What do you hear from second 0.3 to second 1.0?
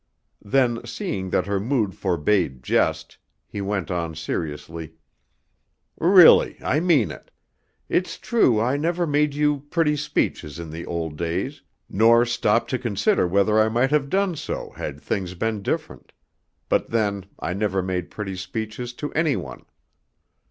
Then